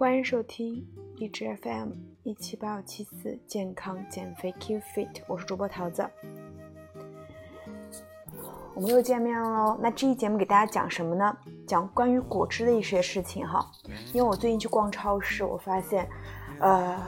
[0.00, 0.82] 欢迎收听
[1.18, 1.90] 荔枝 FM
[2.22, 6.08] 一七八五七四健康减肥 kfit 我是主播桃子，
[8.74, 9.78] 我们又见面喽。
[9.78, 11.36] 那这期节目给大家讲什么呢？
[11.66, 13.70] 讲关于果汁的一些事情哈。
[14.14, 16.08] 因为我最近去逛超市，我发现，
[16.60, 16.98] 呃，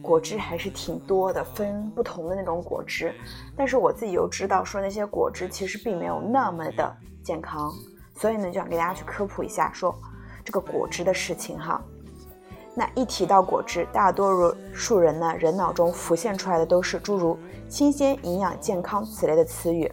[0.00, 3.12] 果汁还是挺多的，分不同的那种果汁。
[3.56, 7.72] 但是我自己又知道，说那些果汁其实并没有那么的健康，
[8.14, 9.92] 所以呢，就想给大家去科普一下，说。
[10.50, 11.80] 这个果汁的事情哈，
[12.74, 19.88] 那一提到果汁，大多数人呢人脑中浮现出来的都是诸如新鲜、营养、健康此类的词语。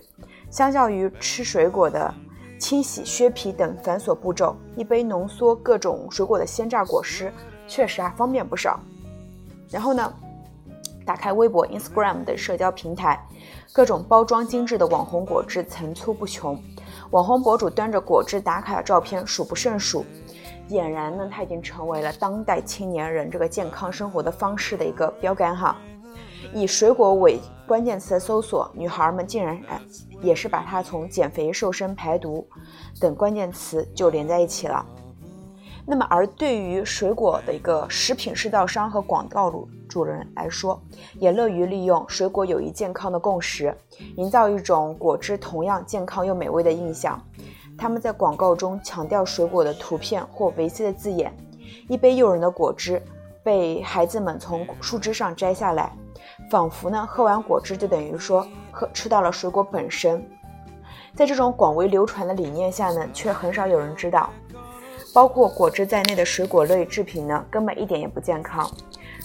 [0.50, 2.12] 相较于吃水果的
[2.58, 7.32] 清洗、削皮等繁琐步骤，一杯浓缩各种水果的鲜榨果汁
[7.68, 8.80] 确实啊方便不少。
[9.70, 10.12] 然后呢，
[11.06, 13.24] 打开微博、Instagram 等社交平台，
[13.72, 16.60] 各种包装精致的网红果汁层出不穷，
[17.12, 20.04] 网红博主端着果汁打卡的照片数不胜数。
[20.70, 25.78] 俨然呢，它已经成为了当代青年人这个健康生活的方式的一个标杆哈。
[26.54, 29.82] 以水果为关键词搜索，女孩们竟然哎
[30.22, 32.48] 也是把它从减肥、瘦身、排毒
[33.00, 34.86] 等关键词就连在一起了。
[35.86, 40.82] 那么，而对于水果的一个食品制造商和广告主主人来说，
[41.18, 43.74] 也乐于利用水果有益健康的共识，
[44.18, 47.22] 营造一种果汁同样健康又美味的印象。
[47.78, 51.32] 他们在广告中强调水果的图片或维 C 的字眼，
[51.88, 53.02] 一杯诱人的果汁
[53.44, 55.96] 被孩子们从树枝上摘下来，
[56.50, 60.26] 仿佛呢喝完果汁就等于说喝吃到了水果本身。
[61.16, 64.32] 在这种广为流传的理念下呢，却很少有人知道，
[65.14, 68.70] 包括果汁在内的水果类制品呢根本一点也不健康，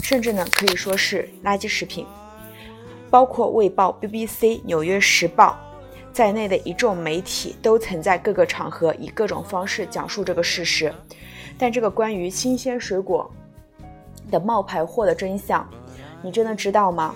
[0.02, 2.06] 甚至呢可以说是垃圾食品。
[3.10, 5.58] 包括《卫报》、BBC、《纽约时报》。
[6.12, 10.92] 在内的一众媒体都曾在各个场合以各种方式讲述这个事实，
[11.58, 13.30] 但这个关于新鲜水果
[14.30, 15.66] 的冒牌货的真相，
[16.20, 17.14] 你真的知道吗？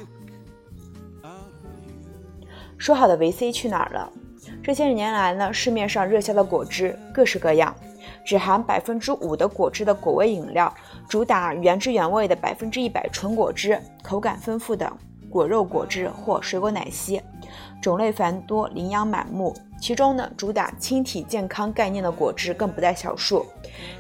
[2.78, 4.10] 说好的维 C 去哪儿了？
[4.62, 7.74] 这些年来呢，市面上热销的果汁各式各样，
[8.24, 10.72] 只含百分之五的果汁的果味饮料，
[11.08, 14.90] 主打原汁原味的百分之一百纯果汁，口感丰富的
[15.28, 17.20] 果肉果汁或水果奶昔。
[17.86, 19.54] 种类繁多，琳琅满目。
[19.80, 23.46] 其中呢，主打轻体健康概念的果汁更不在少数。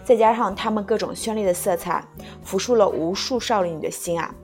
[0.02, 2.04] 再加上它们各种绚丽的色彩，
[2.44, 4.34] 抚触了无数少女的心啊！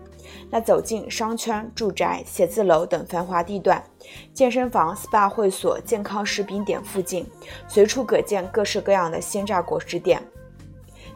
[0.48, 3.82] 那走进商圈、住宅、写字楼等繁华地段，
[4.32, 7.26] 健身房、SPA 会所、健康食品点附近，
[7.66, 10.22] 随处可见各式各样的鲜榨果汁店。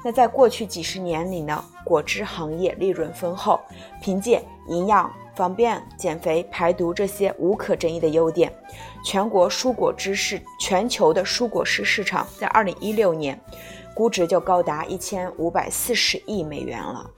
[0.05, 3.61] 那在过去几十年里呢，果汁行业利润丰厚，
[4.03, 5.13] 凭借营养。
[5.37, 8.51] 方便减肥、排毒这些无可争议的优点，
[9.05, 13.39] 全国蔬果汁市全球的蔬果汁市场在二零一六年
[13.95, 17.11] 估值就高达一千五百四十亿美元了。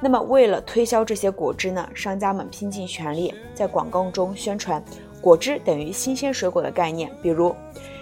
[0.00, 4.84] 那么，为了推销这些果汁呢，商家们拼尽全力在广告中宣传
[5.20, 7.10] 果汁等于新鲜水果的概念。
[7.22, 7.54] 比如，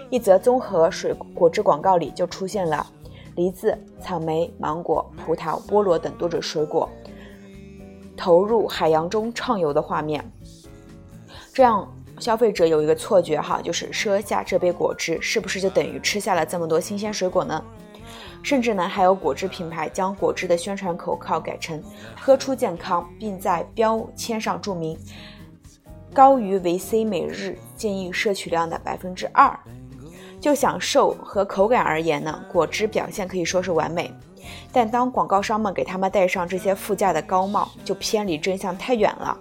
[0.09, 2.84] 一则综合水果汁广告里就出现了
[3.37, 6.89] 梨子、草莓、芒果、葡萄、菠萝等多种水果。
[8.22, 10.25] 投入海洋中畅游的画面，
[11.53, 17.60] 这样消费者有一个错觉哈，就是喝下这杯果汁是不是就等于吃下了这么多新鲜水果呢？
[18.41, 21.83] 甚至呢，还有果汁品牌将果汁的宣传口号改成
[22.16, 24.97] “喝出健康”，并在标签上注明
[26.15, 29.59] 高于维 C 每日建议摄取量的百分之二。
[30.42, 34.12] 就享受和口感而言呢，果汁表现可以说是完美。
[34.72, 39.38] 但当广告商们给他们戴上这些附加的高帽，就偏离真相太远了。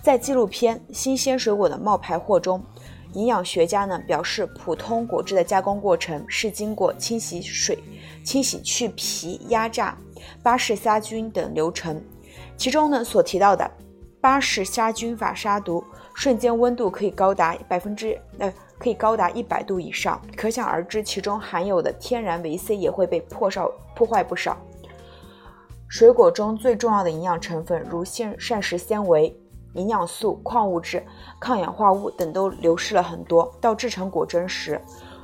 [0.00, 2.64] 在纪录片《新鲜水果的冒牌货》中，
[3.12, 7.78] 营养学家呢表示，普通果汁的加工过程是经过清洗水、
[8.24, 9.94] 清洗去皮、压榨、
[10.42, 12.02] 巴氏杀菌等流程，
[12.56, 13.70] 其中呢所提到的
[14.22, 18.50] 巴氏杀菌法杀毒，瞬间温度可以高达百分之呃。
[18.78, 24.56] 可以高达一百度以上，可想而知，其中含有的天然维 C 也会被破少破坏不少。
[25.88, 29.34] 水果中最重要的营养成分，如膳膳食纤维、
[29.74, 31.04] 营养素、矿物质、
[31.40, 33.54] 抗氧化物等都流失了很多。
[33.60, 34.80] 到制成果汁时，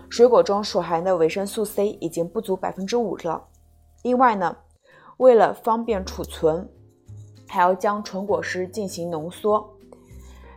[0.09, 3.43] 水果中所含的维生素 C 已经不足百分之五了。
[4.03, 4.57] 另外呢，
[5.17, 6.69] 为了方便储存，
[7.49, 9.77] 还要将纯果汁进行浓缩。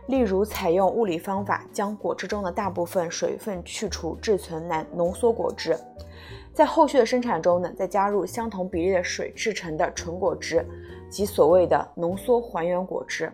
[0.06, 5.76] 例如，采用物理方法将果汁中的大部分水分去除，制成难浓缩果汁。
[6.52, 10.64] 在后续的生产中呢，再加入相同比例的水制成的纯果汁，
[11.08, 13.32] 即所谓的浓缩还原果汁。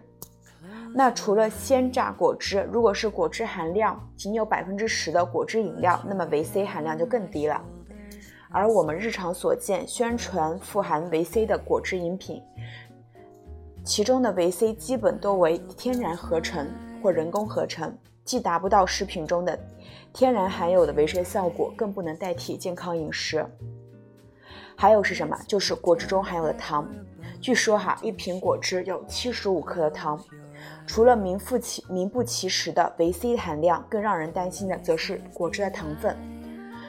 [0.94, 7.60] 那除了鲜榨果汁，如果是果汁含量仅有百分之十的果汁饮料，那么维 C 含量就更低了。
[8.50, 12.42] 而我们日常所见宣传富含维 C 的果汁饮品，
[13.90, 16.64] 其中的维 C 基本都为天然合成
[17.02, 17.92] 或人工合成，
[18.24, 19.58] 既达不到食品中的
[20.12, 23.44] 天然含有的维 C 效果，更不能代替健康饮食。
[24.76, 25.36] 还有是什么？
[25.44, 26.88] 就是果汁中含有的糖。
[27.40, 30.24] 据说哈，一瓶果汁有七十五克的糖。
[30.86, 36.16] 除了名副其名不其实的维 C 含量，更让人担心的则是果汁的糖分。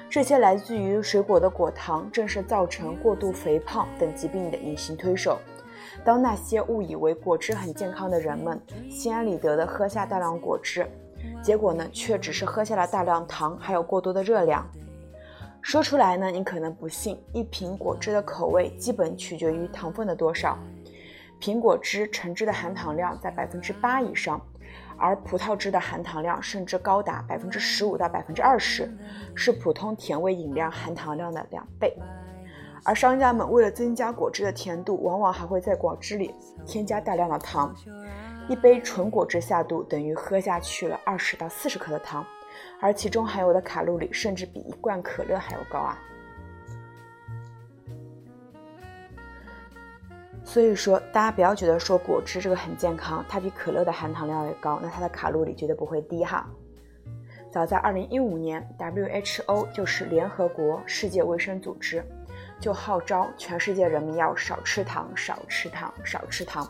[0.08, 5.40] 这些来自于水果的果糖，正是造成过度肥胖等疾病的隐形推手。
[6.04, 8.60] 当那些误以为果汁很健康的人们
[8.90, 10.88] 心安理得地喝下大量果汁，
[11.44, 14.68] 结果呢，却只是喝下了大量糖，还有过多的热量。
[15.62, 20.58] 说出来呢，你可能不信，一瓶果汁的口味基本取决于糖分的多少。
[21.40, 24.42] 苹果汁橙汁的含糖量在百分之八以上。
[24.98, 28.88] 而葡萄汁的含糖量甚至高达百分之十五到百分之二十，
[29.34, 31.92] 是普通甜味饮料含糖量的两倍。
[32.84, 36.34] 而商家们为了增加果汁的甜度，往往还会在果汁里
[36.66, 37.76] 添加大量的糖。
[38.48, 42.26] 一杯纯果汁下肚等于喝下去了二十到四十克的糖，
[42.82, 45.98] 而其中含有的卡路里甚至比一罐可乐还要高啊！
[50.44, 56.50] 所以说，大家不要觉得说果汁这个很健康，它比可乐的含糖量也高，那它的卡路里绝对不会低哈。
[57.52, 62.04] 早在二零一五年，WHO 就是联合国世界卫生组织，
[62.62, 66.70] 就号召全世界人民要少吃糖、少吃糖、少吃糖，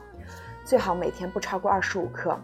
[0.64, 2.40] 最好每天不超过二十五克。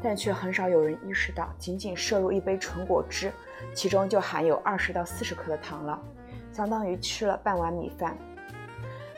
[0.00, 3.30] 但却很少有人意识到，仅仅摄入一杯纯果汁，
[3.74, 6.00] 其中就含有二十到四十克的糖了，
[6.52, 8.16] 相当于吃了半碗米饭。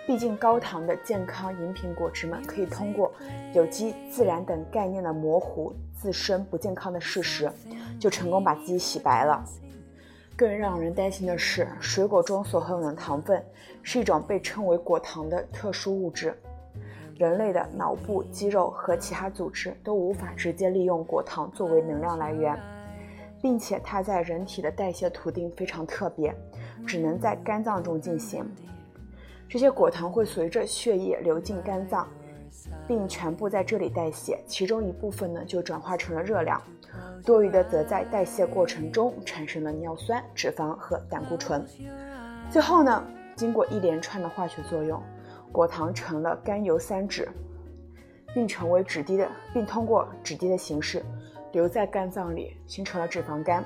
[0.06, 3.12] 毕竟高糖的健康饮品果汁们可以通过
[3.52, 7.48] 有机、自然等概念的模糊自身不健康的事实，
[8.00, 9.44] 就成功把自己洗白了。
[10.40, 13.44] 更让人担心的是，水果中所含有的糖分
[13.82, 16.34] 是一种被称为果糖的特殊物质，
[17.18, 22.58] 人类的脑部、肌肉和其他组织都无法直接利用果糖作为能量来源，
[23.42, 26.34] 并且它在人体的代谢途径非常特别，
[26.86, 28.42] 只能在肝脏中进行。
[29.46, 32.08] 这些果糖会随着血液流进肝脏，
[32.88, 36.58] 并全部在这里代谢，其中一部分呢就转化成了热量，
[37.24, 41.64] 多余的则在代谢过程中产生了尿酸、脂肪和胆固醇。
[42.50, 43.04] 最后呢，
[43.36, 45.02] 经过一连串的化学作用，
[45.52, 47.28] 果糖成了甘油三酯，
[48.34, 51.04] 并成为脂滴的，并通过脂滴的形式
[51.52, 53.64] 留在肝脏里，形成了脂肪肝。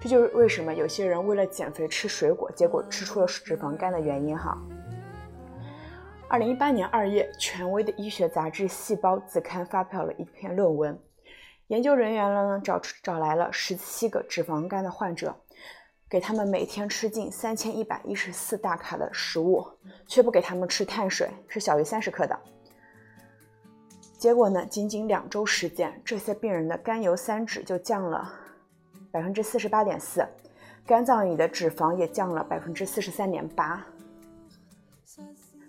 [0.00, 4.58] 这就是为什么有些人为了减肥吃水果，结果吃出了脂肪肝的原因哈。
[6.28, 10.98] 二零一八年二月，权威的医学杂志《细胞》子刊发表了一篇论文。
[11.72, 15.34] 研究人员呢找出找来了十七个脂肪肝的患者，
[16.06, 19.66] 给他们每天吃进三千一百一十四大卡的食物，
[20.06, 22.38] 却不给他们吃碳水，是小于三十克的。
[24.18, 28.30] 结果呢，仅仅两周时间，这些病人的甘油三酯就降了
[29.10, 30.28] 百分之四十八点四，
[30.86, 33.82] 肝脏里的脂肪也降了百分之四十三点八。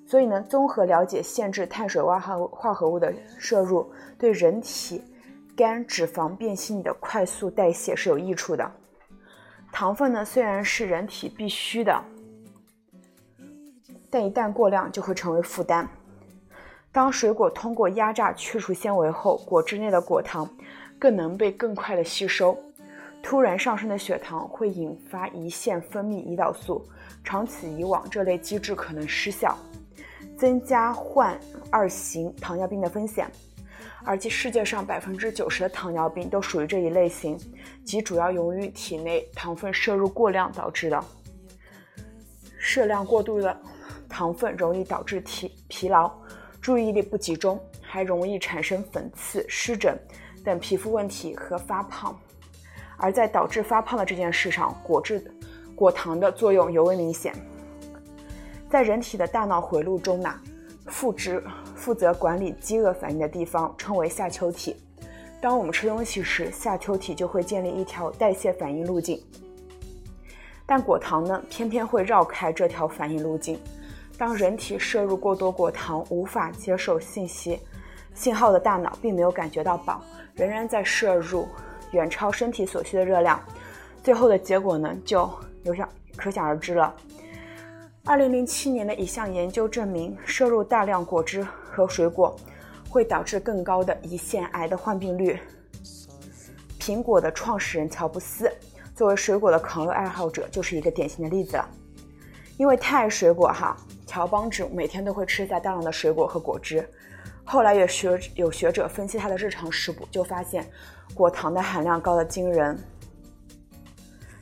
[0.05, 3.89] 所以呢，综合了解限制碳水化合化合物的摄入，
[4.19, 5.01] 对人体
[5.55, 8.71] 肝脂肪变性的快速代谢是有益处的。
[9.71, 12.03] 糖分呢，虽然是人体必需的，
[14.09, 15.87] 但一旦过量就会成为负担。
[16.91, 20.47] 当水果通过压榨去除纤维后，果汁内的果糖
[20.99, 22.57] 更能被更快的吸收。
[23.21, 26.85] 突然上升的血糖会引发胰腺分泌胰岛素，
[27.23, 29.57] 长此以往，这类机制可能失效。
[30.37, 31.39] 增加患
[31.71, 33.29] 二型糖尿病的风险，
[34.03, 37.37] 而且世界上百分之九十的糖尿病都属于这一类型，
[37.85, 41.03] 即主要由于体内糖分摄入过量导致的。
[42.59, 43.57] 摄量过度的
[44.07, 46.11] 糖分容易导致体疲劳、
[46.61, 49.97] 注意力不集中，还容易产生粉刺、湿疹
[50.43, 52.17] 等皮肤问题和发胖。
[52.97, 55.21] 而在导致发胖的这件事上，果汁、
[55.75, 57.33] 果糖的作用尤为明显。
[58.69, 60.33] 在人体的大脑回路中呢，
[60.87, 61.43] 负责
[61.83, 64.73] 负责管理饥饿反应的地方称为下丘体。
[65.41, 69.21] 当我们吃东西时，下丘体就会建立一条代谢反应路径。
[70.65, 73.59] 但果糖呢，偏偏会绕开这条反应路径。
[74.17, 77.59] 当人体摄入过多果糖，无法接受信息
[78.15, 80.01] 信号的大脑并没有感觉到饱，
[80.35, 81.45] 仍然在摄入
[81.91, 83.37] 远超身体所需的热量。
[84.01, 85.29] 最后的结果呢，就
[85.63, 86.95] 有想可想而知了。
[88.05, 92.35] 二零零七年的一项研究证明，摄入大量果汁和水果
[92.89, 95.39] 会导致更高的胰腺癌的患病率。
[96.79, 98.51] 苹果的创始人乔布斯
[98.93, 101.67] 作为水果的狂热爱好者，就是一个典型的例子了。
[102.57, 103.75] 因为太爱水果哈，
[104.05, 106.87] 乔帮主每天都会吃下大量的水果和果汁。
[107.43, 110.69] 后来有学有学者分析他的日常食谱，就发现
[111.15, 112.77] 果糖的含量高的惊人。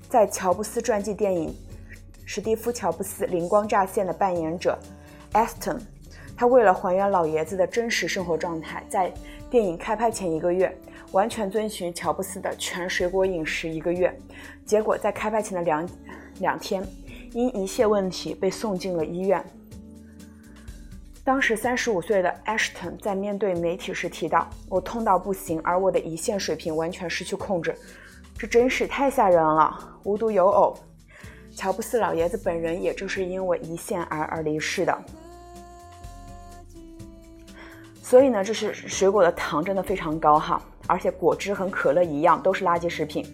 [0.09, 1.49] 在乔布斯传记电影
[2.25, 4.77] 《史蒂夫·乔布斯：灵光乍现》的扮演者
[5.31, 5.79] Aston，
[6.41, 9.13] 他为了还原老爷子的真实生活状态，在
[9.47, 10.75] 电影开拍前一个月，
[11.11, 14.11] 完全遵循乔布斯的全水果饮食一个月，
[14.65, 15.87] 结果在开拍前的两
[16.39, 16.83] 两天。
[17.33, 19.45] 因胰腺问题被送进了医院。
[21.23, 27.75] 当时三十五岁的 Ashton 在面对媒体时提到：“我痛到不行，而我的胰腺水平完全失去控制，
[28.35, 30.75] 这真是太吓人了。”无独有偶，
[31.55, 35.05] 乔布斯老爷子本人也正是因为胰腺癌而离世的。
[38.11, 43.25] 所以呢，这是水果的糖真的非常高哈，而且果汁和可乐一样都是垃圾食品。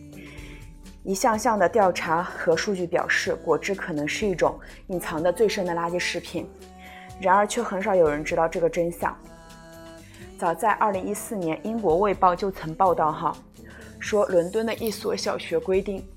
[1.02, 6.48] 一项项的调查和数据表示，果汁可能是一种隐藏的最深的垃圾食品，
[7.20, 9.18] 然而却很少有人知道这个真相。
[10.38, 13.36] 早在2014年，英国《卫报》就曾报道哈，
[13.98, 16.08] 说伦敦的一所小学规定，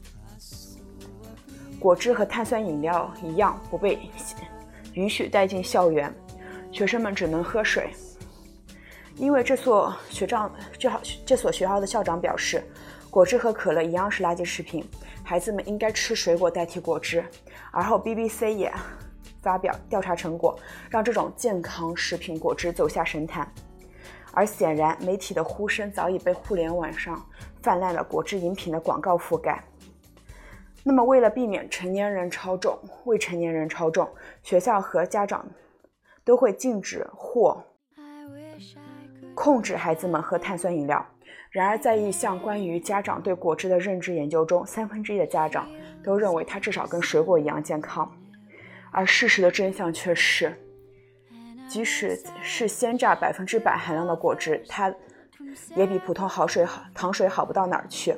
[1.79, 3.99] 果汁和碳酸饮料一样不被
[4.93, 6.14] 允许带进校园，
[6.71, 7.88] 学生们只能喝水。
[9.21, 10.91] 因为这所学长，这
[11.27, 12.65] 这所学校的校长表示。
[13.11, 14.89] 果汁和可乐一样是垃圾食品，
[15.25, 17.25] 孩子们应该吃水果代替果汁。
[17.73, 18.73] 而后 BBC 也
[19.43, 20.57] 发表调查成果，
[20.89, 23.53] 让这种健康食品果汁走下神坛。
[24.33, 27.21] 而显然，媒体的呼声早已被互联网上
[27.61, 29.61] 泛滥的果汁饮品的广告覆盖。
[30.85, 34.09] 那么，为了避免成年人超重、未成年人超重，
[34.45, 35.45] 学校和家长
[36.25, 37.61] 都会禁止或
[39.35, 41.05] 控制孩子们喝碳酸饮料。
[41.51, 45.69] 然而，在一项关于家长对果汁的认知研究中，三分之一的家长
[46.05, 48.09] 都认为它至少跟水果一样健康。
[48.93, 50.57] 而事实的真相却是，
[51.69, 54.95] 即使是鲜榨百分之百含量的果汁，它
[55.75, 58.15] 也比普通好水好糖水好不到哪儿去。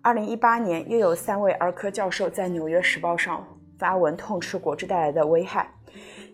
[0.00, 3.44] 二零一八年，又有三位儿科教授在《纽约时报》上
[3.78, 5.68] 发文痛斥果汁带来的危害。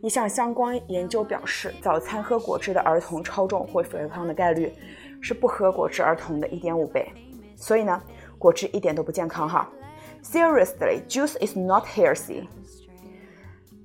[0.05, 4.71] 一项相关研究表示，早餐喝果汁的儿童超重或肥胖的概率。
[5.19, 7.11] 是不喝果汁儿童的一点五倍，
[7.57, 8.03] 所以呢，
[8.39, 9.67] 果汁一点都不健康哈。
[10.23, 12.47] Seriously, juice is not healthy。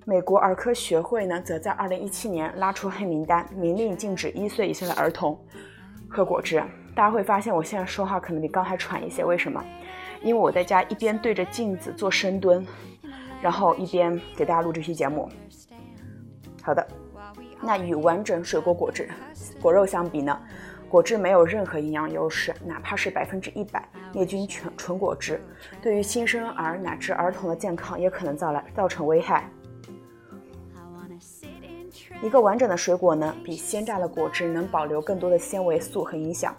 [0.03, 5.39] 美国儿科学会呢，则在二零一七年拉出黑名单，明令禁止一岁以下的儿童
[6.09, 6.61] 喝果汁。
[6.93, 9.63] 大家会发现，我现在说话可能比刚才喘一些，为什么？
[10.21, 12.67] 因为我在家一边对着镜子做深蹲，
[13.41, 15.29] 然后一边给大家录这期节目。
[16.61, 16.85] 好的，
[17.61, 19.09] 那与完整水果果汁、
[19.61, 20.39] 果肉相比呢？
[20.89, 25.39] 果汁没有任何营养优势，哪怕是百分之一百灭菌纯纯果汁，
[25.83, 29.47] 对于新生儿乃至儿童的健康也可能造来造成危害。
[32.23, 36.55] 一个完整的水果呢，比鲜榨的果汁能保留更多的纤维素和营养，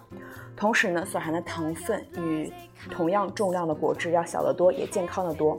[0.55, 2.51] 同时呢，所含的糖分与
[2.89, 5.57] 同样重量的果汁要小得多，也健康的多。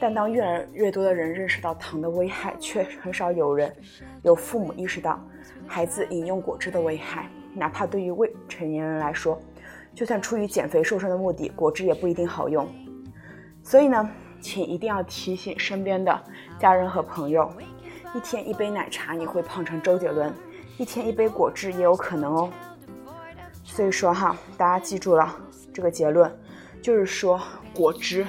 [0.00, 3.74] 但当越来越多的人认识到糖的危害，却很少有人
[4.22, 5.20] 有父母意识到
[5.66, 7.28] 孩子饮用果汁的危害。
[7.54, 9.40] 哪怕对于未成年人来说，
[9.94, 12.68] 就算出于减肥瘦身的目的，果汁也不一定好用。
[13.64, 14.08] 所以呢，
[14.40, 16.22] 请一定要提醒身边的
[16.58, 17.50] 家人和朋友：
[18.14, 20.32] 一天一杯奶茶你会胖成周杰伦，
[20.76, 22.50] 一天一杯果汁也有可能哦。
[23.64, 25.34] 所以说哈，大家记住了
[25.74, 26.30] 这个结论，
[26.80, 27.40] 就是说
[27.74, 28.24] 果汁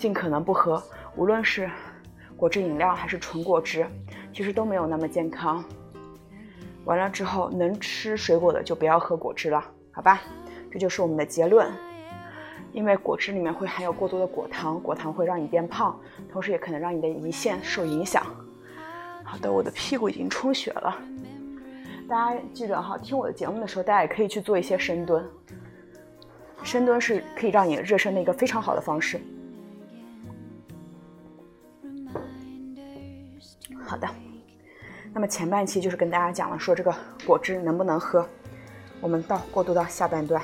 [0.00, 0.82] 尽可能不喝，
[1.14, 1.70] 无论是
[2.34, 3.86] 果汁饮料还是纯果汁，
[4.32, 5.62] 其实都没有那么健康。
[6.86, 10.22] 完了之后，能吃水果的就不要喝果汁了，好吧？
[10.72, 11.70] 这就是我们的结论。
[12.72, 16.00] 因为果汁里面会含有过多的果糖，果糖会让你变胖，
[16.32, 18.24] 同时也可能让你的胰腺受影响。
[19.22, 20.96] 好的，我的屁股已经充血了。
[22.08, 25.22] 大家记得哈，听我的节目的时候，大家也可以去做一些深蹲。
[26.62, 29.20] 深蹲是可以让你热身的一个非常好的方式。
[33.90, 34.08] 好的。
[35.12, 36.94] 那么前半期就是跟大家讲了，说这个
[37.26, 38.24] 果汁能不能喝。
[39.00, 40.40] 我们到过渡到下半段。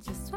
[0.00, 0.32] Just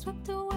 [0.00, 0.49] swept away.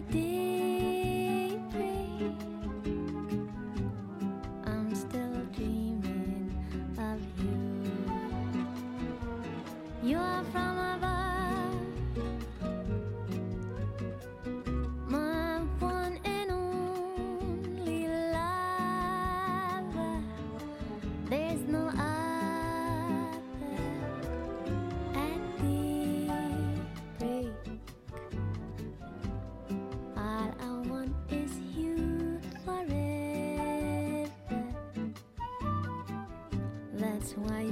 [0.00, 0.37] des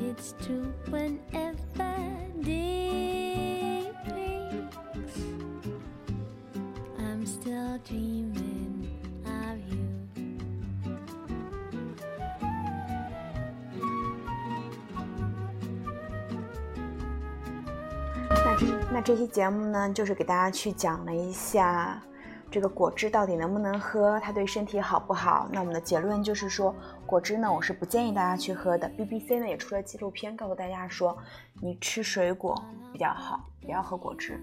[0.06, 1.96] it's true whenever
[2.42, 5.18] day breaks.
[6.98, 8.88] I'm still dreaming
[9.24, 9.82] of you.
[18.28, 22.00] 那这那这期节目呢，就是给大家去讲了一下
[22.48, 25.48] 这个果汁到底能不能喝，它对身体好不好。
[25.52, 26.74] 那我们的结论就是说，
[27.06, 28.90] 果汁呢，我是不建议大家去喝的。
[28.98, 31.16] BBC 呢也出了纪录片，告诉大家说，
[31.62, 32.60] 你吃水果
[32.92, 34.40] 比较好，不要喝果汁。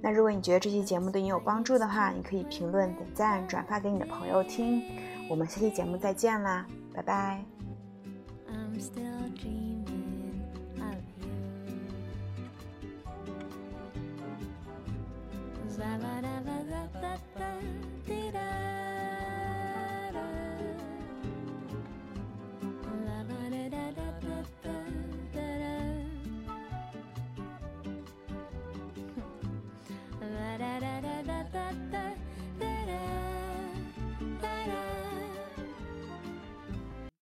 [0.00, 4.82] 那如果你觉得这期节目对你有帮助的话，你可以评论、点赞、转发给你的朋友听。
[5.28, 7.42] 我们下期节目再见啦，拜拜。